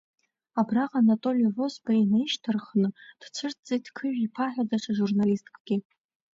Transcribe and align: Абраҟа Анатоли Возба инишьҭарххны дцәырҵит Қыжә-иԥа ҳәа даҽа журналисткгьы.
Абраҟа 0.59 0.99
Анатоли 1.03 1.53
Возба 1.55 1.91
инишьҭарххны 1.95 2.87
дцәырҵит 3.21 3.85
Қыжә-иԥа 3.95 4.45
ҳәа 4.51 4.63
даҽа 4.69 4.91
журналисткгьы. 4.97 5.75